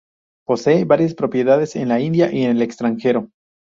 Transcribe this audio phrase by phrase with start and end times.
[0.47, 3.29] Posee varias propiedades en la India y en el extranjero.